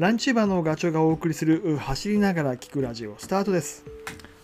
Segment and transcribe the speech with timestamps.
[0.00, 3.84] ランチューバーのガチョウがお送りする走りながら聞くラジオスタートです。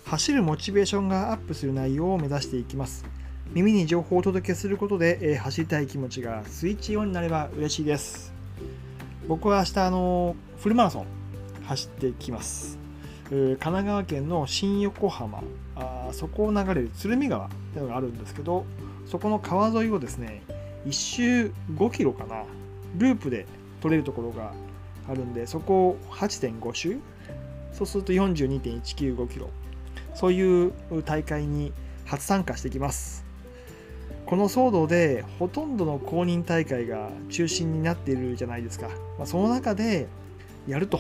[0.05, 3.07] 走るモチベーションがアップする内容を目指していきます。
[3.55, 8.35] 耳に情報をお届けすることで、えー走りたい気持ちがスイッチオンになれば嬉しいです。
[9.29, 11.07] 僕は明日あのフルマラソン
[11.65, 12.79] 走ってきます。
[13.31, 15.43] 神奈川県の新横浜
[15.75, 18.67] あそこを流れる鶴見川っていうのがあるんですけど
[19.07, 20.43] そこの川沿いをですね
[20.85, 22.45] 1周5キロかな
[22.99, 23.47] ループで
[23.81, 24.53] 取れるところが
[25.09, 26.99] あるんでそこを8.5周？
[27.73, 29.51] そうすると42.195キロ。
[30.15, 30.73] そういう
[31.05, 31.73] 大会に
[32.07, 33.25] 初参加してきます。
[34.25, 38.89] この騒動でほとんどの公認大会が中心になっているじゃないですか、
[39.19, 40.09] まあ、その中で
[40.67, 40.99] やると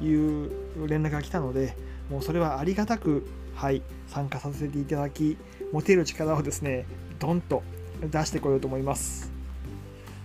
[0.00, 0.50] いう
[0.86, 1.76] 連絡が来たので
[2.08, 5.36] もうそれはありがたくはい参加させていただき
[5.72, 6.86] 持てる力をですね
[7.18, 7.64] ドンと
[8.00, 9.32] 出してこようと思います。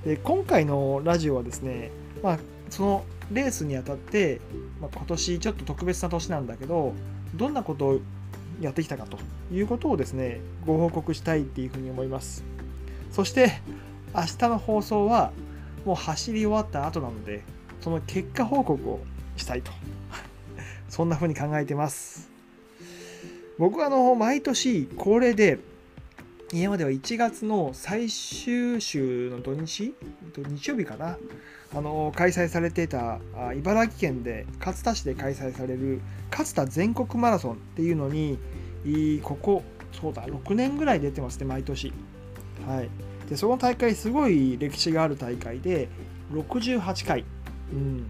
[0.05, 1.89] で今回のラジオはですね、
[2.21, 2.39] まあ、
[2.73, 4.41] そのレースにあたって、
[4.81, 6.93] まあ、今年ちょっと特別な年なんだけど
[7.35, 7.99] どんなことを
[8.61, 9.19] やってきたかと
[9.53, 12.43] いうことをですねご報告したいっていうふうに思います。
[13.11, 13.61] そして
[14.15, 15.31] 明日の放送は
[15.85, 17.43] もう走り終わった後なので
[17.79, 19.01] その結果報告を
[19.37, 19.71] したいと。
[20.89, 22.31] そんなふうに考えてます。
[23.59, 25.59] 僕はあの毎年恒例で
[26.53, 29.95] 今までは1月の最終週の土日？
[30.35, 31.17] 日曜日かな？
[31.75, 33.17] あの開催されていた
[33.55, 38.37] 茨城県で勝田市で開催される勝田全国マラソンっていうのに
[39.23, 39.63] ここ
[39.99, 41.91] そうだ6年ぐらい出てますね毎年。
[42.67, 42.89] はい。
[43.27, 45.89] でその大会すごい歴史がある大会で
[46.33, 47.25] 68回、
[47.73, 48.05] うん、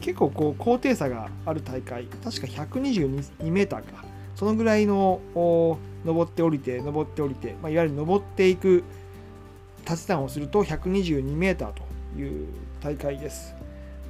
[0.00, 2.06] 結構こう高低差がある大会。
[2.24, 4.07] 確か122メーターか。
[4.38, 8.84] そのぐらいの登って降りて登って降りて、まあ、いわゆる登っていく
[9.84, 11.82] 立ち段をすると122メーターと
[12.20, 12.46] いう
[12.80, 13.56] 大会です。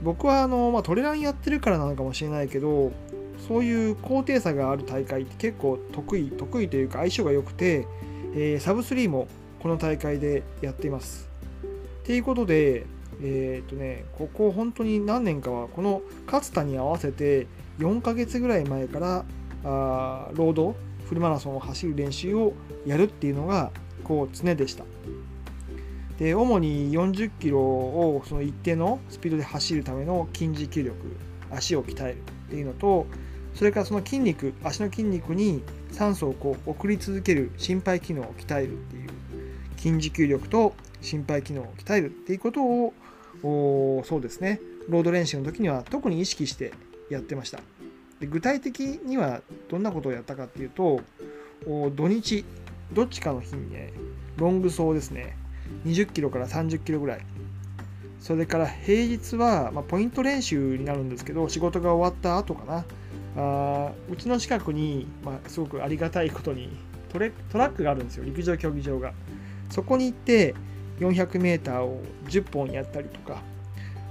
[0.03, 2.93] 僕はあの、まあ、トレランやってるからなのかもしれないけど
[3.49, 7.87] そういう高低差がある大会って結構得意得意というか相性が良くて、
[8.35, 9.29] えーサブ3も
[9.61, 11.31] この大会でやっています。
[12.03, 12.85] っていうことで
[13.23, 17.47] えーとねここ本当に何年かはこの勝田に合わせて
[17.79, 19.25] 4ヶ月ぐらい前から
[19.65, 20.77] あーロード
[21.07, 22.53] フルマラソンを走る練習を
[22.87, 23.71] やるっていうのが
[24.05, 24.85] こう常でした。
[26.19, 30.97] で主に40キロをその一定のスピードで走るための筋持久力
[31.51, 32.21] 足を鍛えるっ
[32.51, 33.07] ていうのと
[33.55, 39.11] それからその筋肉足の筋肉に酸素をこう送り続ける心肺機能を鍛えるっていう
[39.77, 44.61] 筋持久力と心肺機能を鍛えるっていうことをそうですね。
[44.89, 46.73] ロード練習の時には特に意識して
[47.11, 47.61] やってました。
[48.21, 51.01] で具体的にはどんなことをやったかっていうと
[51.95, 52.45] 土日
[52.93, 53.93] どっちかの日にね
[54.37, 55.37] ロング走ですね。
[55.85, 57.27] 20キロから30キロぐらい。
[58.21, 62.85] それから平日は、まあ、ポイント練習になるんですけど仕事が終わった後かな。
[63.37, 66.71] あーうちの近くに、まあ、すごくありがたいことに
[67.11, 68.25] トレトラックがあるんですよ。
[68.25, 69.13] 陸上競技場が。
[69.71, 70.55] そこに行って
[70.99, 73.43] 400m を10本やったりとか。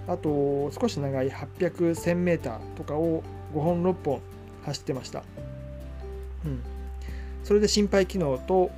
[0.08, 3.24] あと少し長い 8001000m とかを
[3.54, 4.22] 5本6本
[4.66, 5.24] 走ってました、
[6.46, 6.62] うん、
[7.44, 8.72] それで心肺機能と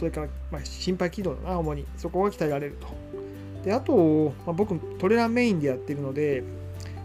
[0.00, 1.84] それから、まあ、心肺機能だな主に。
[1.98, 2.86] そこが鍛えられると。
[3.62, 6.42] であと、まあ、僕トレランメインでやってるので、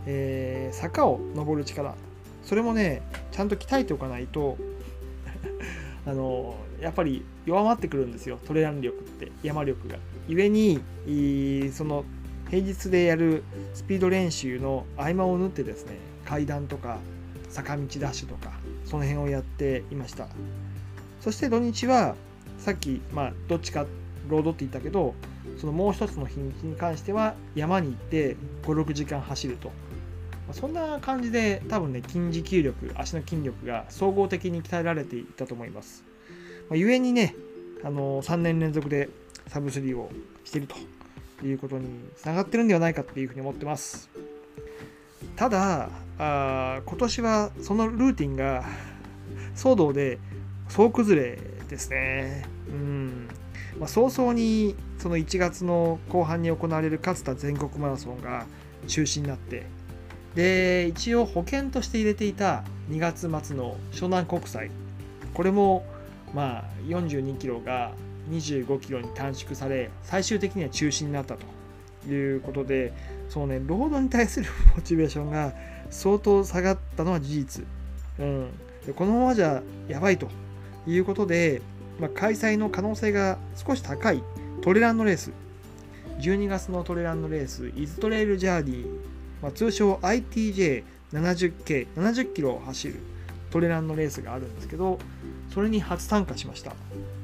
[0.05, 1.93] えー坂を登る力。
[2.43, 3.01] それもね
[3.31, 4.57] ちゃんと鍛えておかないと
[6.07, 8.39] あのやっぱり弱まってくるんですよ。
[8.45, 9.97] トレラン力って山力が。
[10.29, 10.79] 故に
[11.73, 12.05] その
[12.49, 13.43] 平日でやる
[13.73, 16.99] スピード練習の合間を縫ってですね階段とか
[17.49, 18.51] 坂道ダッシュとか
[18.85, 20.27] その辺をやっていました。
[21.21, 22.15] そして土日は
[22.57, 23.85] さっきまあどっちか
[24.27, 25.15] ロードって言ったけど
[25.57, 29.71] そのもう一つの日にちに関しては山に行って56時間走ると。
[30.51, 36.03] そんな感じで多分ね筋持久力足の筋力が総合的に鍛えられていたと思います、
[36.69, 37.35] まあ、故にね
[37.83, 39.09] あの3年連続で
[39.47, 40.11] サブ3を
[40.43, 44.09] しているということにつながってるんではないかっていうふうに思ってます。
[45.35, 48.63] ただあ今年はそのルーティンが
[49.55, 50.19] 騒動で
[50.69, 51.39] 総崩れ
[51.69, 52.45] ですね。
[52.69, 53.27] うん、
[53.79, 58.45] まあ、早々にその1月の後半に行われる勝田全国マラソンが
[58.87, 59.65] 中止になって
[60.35, 64.69] で一応保険として入れていた2月末の湘南国際
[65.33, 65.85] これも
[66.33, 67.91] まあ42キロが
[68.31, 72.93] 25キロに短縮され最終的には中止になったということで
[73.29, 75.53] そのねロードに対するモチベーションが
[75.89, 77.65] 相当下がったのは事実、
[78.19, 78.51] うん、
[78.85, 80.29] でこのままじゃやばいと
[80.87, 81.61] いうことで、
[81.99, 84.21] まあ、開催の可能性が少し高い。
[84.61, 85.31] トレランのレース。
[86.19, 87.71] 12月のトレランのレース。
[87.75, 88.85] イズトレイルジャーニー。
[89.41, 92.95] まあ、通称 ITJ70K、70キロを走る
[93.51, 94.99] トレランのレースがあるんですけど、
[95.53, 96.73] それに初参加しました。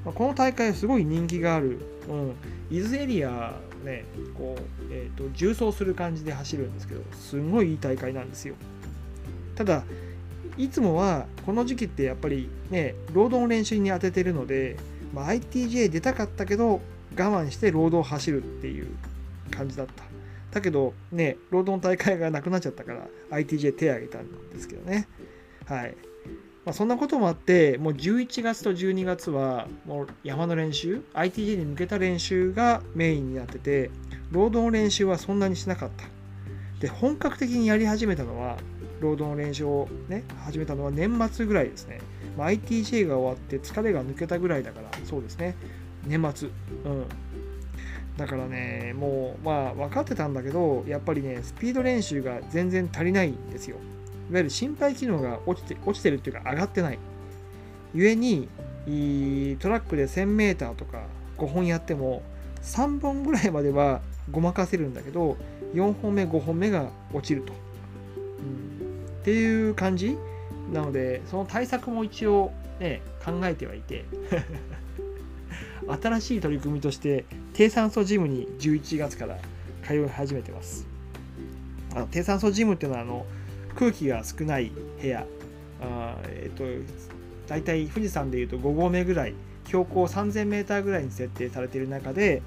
[0.06, 1.80] ま、この大会すごい人気がある、
[2.10, 2.36] うん、
[2.76, 3.54] 伊豆エリア
[3.84, 4.06] ね、
[4.38, 8.56] こう、えーと、重走する感じで走るんですけど、すごいいい大会なんですよ。
[9.56, 9.84] ただ、
[10.58, 14.78] いつもはこの時期ってやっぱりね、労働の練習に当ててるので、
[15.14, 16.82] まあ、ITJ 出たかったけど、
[17.18, 18.88] 我慢してロードを走るっていう
[19.50, 20.04] 感じだった。
[20.52, 25.08] だけどね、ロードの大会がなくなっちゃったから ITJ 手を挙げたんですけどね。
[25.66, 25.96] はい。
[26.66, 33.90] まあ、そんなこともあって、もう11月と12月はもう山の練習、ITJ に向けた練習がメインになってて、
[34.30, 36.06] ロードの練習はそんなにしなかった。
[36.80, 38.58] で、本格的にやり始めたのは、
[39.00, 42.00] ロードの練習をね、始めたのは年末ぐらいですね。
[42.38, 45.56] まあ、ITJ が終わって疲れが抜けたぐらいだから、そうですね。
[46.06, 46.50] 年末。
[46.86, 47.06] うん。
[48.18, 53.78] だからね、もう、まあ、分かってたんだけど、やっぱりね、スピード練習が全然足りないんですよ。
[54.32, 57.00] いわゆる心肺機能が落ちて落ちてるっていうか上がってない。
[57.94, 58.48] 故に、
[59.60, 61.04] トラックで 1000m とか
[61.38, 62.24] 5本やっても、
[62.64, 64.02] 3本ぐらいまでは
[64.32, 65.38] ごまかせるんだけど、
[65.74, 67.54] 4本目、5本目が落ちると。
[68.18, 70.18] うん、っていう感じ
[70.72, 74.06] なので、その対策も一応、ね、考えてはいて
[76.02, 79.38] 新しい取り組みとして低酸素ジムに11月から
[79.86, 80.88] 通い始めてます
[81.94, 83.26] あの低酸素ジムっていうのはあの
[83.76, 84.72] 空気が少ない
[85.02, 85.26] 部屋。
[85.82, 86.92] あえっ、ー、と
[87.48, 89.34] 大体富士山でいうと5合目ぐらい
[89.66, 92.42] 標高 3000m ぐらいに設定されている中で、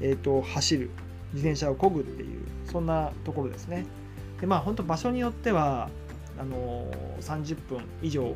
[0.00, 0.90] えーと、走る
[1.32, 2.40] 自転車を漕ぐっていう
[2.70, 3.86] そんなところですね。
[4.40, 5.90] でまあ本当場所によっては
[6.38, 6.86] あの
[7.20, 8.34] 30分以上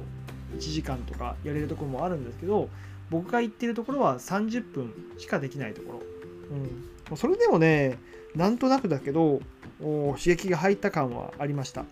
[0.57, 2.69] 1時間とかやれるところもあるんですけど
[3.11, 6.01] 僕が行ってるところは30分しかできないところ、
[7.11, 7.99] うん、それでもね
[8.35, 9.41] なんとなくだけど
[9.81, 11.85] 刺激が入った感はありました。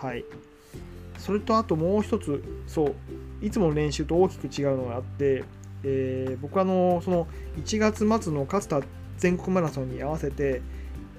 [0.00, 0.24] はい。
[1.18, 2.94] それとあともう一つそう
[3.44, 5.44] いつもの練習と大きく違うのがあって、
[5.84, 7.26] えー、僕はあのその
[7.58, 8.80] 1月末の勝田
[9.18, 10.62] 全国マラソンに合わせて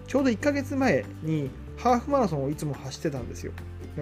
[0.08, 3.54] ちょうど1ヶ月前にハーフマラソンをいつも走ってたんですよ。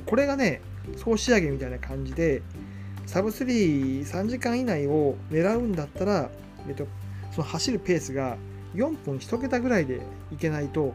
[0.05, 0.61] これがね
[0.95, 2.41] 総仕上げみたいな感じで
[3.05, 6.29] サブ33時間以内を狙うんだったら、
[6.67, 6.87] えっと、
[7.31, 8.37] その走るペースが
[8.75, 10.93] 4分1桁ぐらいでいけないと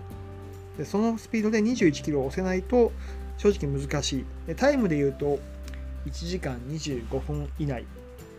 [0.78, 2.92] でそのスピードで21キロを押せないと
[3.36, 4.24] 正直難しい。
[4.46, 5.38] でタイムで言うと
[6.06, 7.84] 1時間25分以内、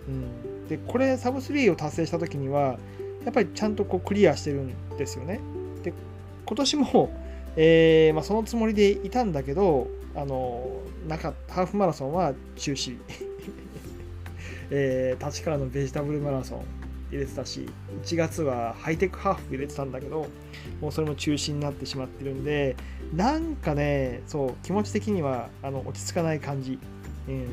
[0.08, 2.78] うん、でこれサブ3を達成した時には
[3.24, 5.40] やっぱりちゃんとこうクリアしてるんですよね。
[5.84, 5.94] で
[6.46, 7.12] 今年も、
[7.58, 12.98] えー、まあ、そのつもりでいたんだけどあのなかハーフマラソンは中止、
[14.70, 16.85] えー、立川のベジタブルマラソン。
[17.16, 17.68] 入れてたし
[18.04, 20.28] 1月はハイテクハーフ入れてたんだけど
[20.82, 22.76] もうそれも中止になってしまってるんで
[23.14, 26.80] なんかねそう気持ち的にはあの落ち着かない感じ、
[27.28, 27.48] うん。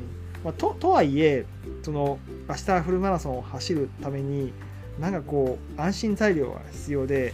[0.44, 1.47] まあ、とはいえ
[1.82, 2.19] その
[2.49, 4.53] 明日フルマラソンを走るために
[4.99, 7.32] なんかこう安心材料が必要で、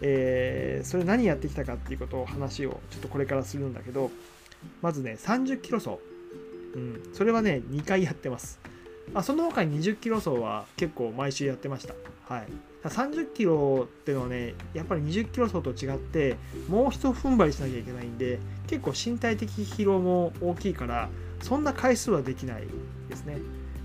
[0.00, 4.10] えー、それ何やってきたかっていうことを話をちょっとこれからするんだけど
[4.80, 5.98] まずね30キロ走、
[6.74, 8.58] うん、それはね2回やってます。
[9.14, 11.94] あその他に20キロ走は結構毎週やってました。
[12.28, 12.48] はい。
[12.84, 16.36] 30キロっていうのはね、やっぱり20キロ走と違って、
[16.68, 21.08] もう一踏ん張りしなきゃいけないんで、結構身体的疲労も大きいから、
[21.40, 22.66] そんな回数はできない
[23.08, 23.38] ですね。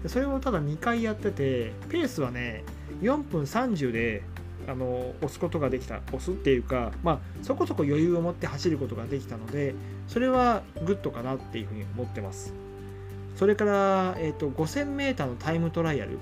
[0.07, 2.63] それをただ2回やってて、ペースはね、
[3.01, 4.23] 4分30で
[4.67, 9.75] あの押すことができた押すっていうか、まあ、そこそこ余裕を持って走ることができたので
[10.07, 12.53] それはグッドかなっていうふうに思ってます
[13.41, 16.19] それから、えーと、5000m のタイムトライアル。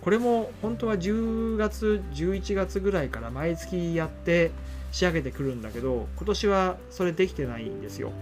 [0.00, 4.50] これも本当は10月11月ぐらいから毎月やって
[4.90, 8.12] 仕上げてくるんだけど今年はそれできてないんですよ。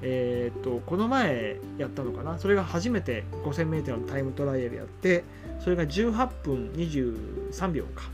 [0.00, 2.38] えっ、とこの前やったのかな？
[2.38, 5.24] それが初めて 5000m のタイムトライアルやって
[5.60, 8.04] それが18分23秒か。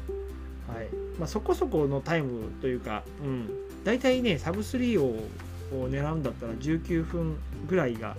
[0.66, 0.88] はい。
[1.16, 3.50] まあ、そこそこのタイムというか、うん、
[3.84, 5.28] 大体ねサブ3を
[5.88, 7.36] 狙うんだったら19分
[7.68, 8.16] ぐらいが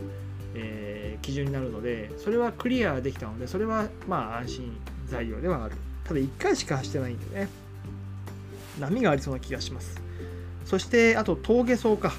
[0.56, 4.78] えー、基準になるのでそれはクリアできたのでそれはまあ安心
[5.08, 5.76] 材料ではある。
[6.04, 7.50] ただ1回しか走ってないんでね。
[8.80, 10.00] 波がありそうな気がします。
[10.66, 12.14] そしてあと峠走か。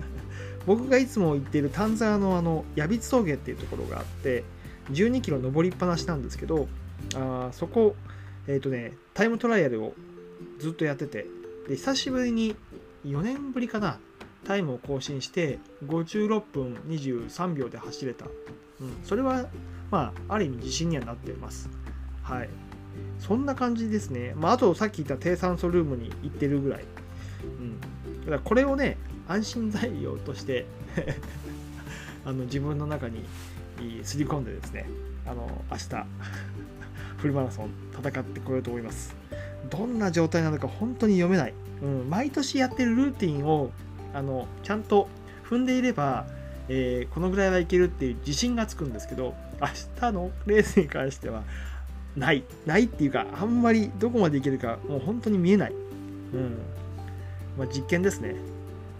[0.66, 4.44] 僕がいつも行っている丹沢のあの矢櫃峠っていうところがあって
[4.92, 6.68] 12キロ登りっぱなしなんですけど
[7.14, 7.96] あそこ
[8.46, 9.94] えっ、ー、とねタイムトライアルを
[10.58, 11.26] ずっとやってて
[11.68, 12.54] で久しぶりに
[13.06, 13.98] 4年ぶりかな
[14.48, 18.24] タイムを更新して56分23秒で走れた、
[18.80, 19.44] うん、それは
[19.90, 21.68] まあある意味自信にはなっています。
[22.22, 22.48] はい。
[23.20, 26.84] そんな感じですね、まあ、あとさっき言った低酸素ルームに行ってるぐらい、
[27.44, 27.80] うん、
[28.20, 28.96] だからこれをね
[29.28, 30.66] 安心材料として
[32.24, 33.24] あの自分の中に
[34.02, 34.88] すり込んでですね
[35.26, 36.06] あの明日
[37.18, 39.14] フルマラソン戦ってこようと思います。
[39.70, 43.70] どんな状態なのか本当に読めない、うん、毎年やってるルーティンを
[44.14, 45.08] あのちゃんと
[45.48, 46.26] 踏んでいれば、
[46.68, 49.68] えー、このぐらいはいけるっていう自信がつくんですけど明
[50.00, 51.42] 日のレースに関しては
[52.16, 56.58] ないないっていうかあんまりどこまでいけるかもう本当に見えない、うん
[57.56, 58.36] まあ、実験ですね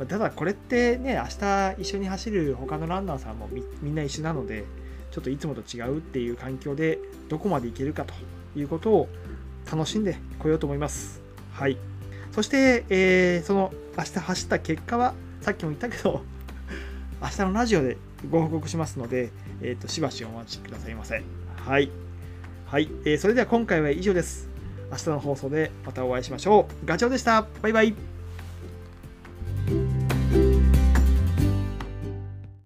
[0.08, 3.48] ただこれってね明日一緒に走る他のランナーさんも
[3.82, 4.64] みんな一緒なので
[5.10, 6.98] ちょっといつもと違うっていう環境で
[7.28, 8.14] どこまでいけるかと
[8.56, 9.08] いうことを
[9.70, 11.20] 楽しんでこようと思います。
[11.52, 11.76] はい。
[12.38, 16.22] そして、えー、その明日走った結果はさっきも言ったけど
[17.20, 17.96] 明日のラジオで
[18.30, 21.20] ご報告しますので、えーと、しばしお待ちくださいませ。
[21.56, 21.90] はい。
[22.66, 24.48] はい、えー、それでは今回は以上です。
[24.88, 26.86] 明日の放送でまたお会いしましょう。
[26.86, 27.44] ガチョウでした。
[27.60, 28.07] バイバイ。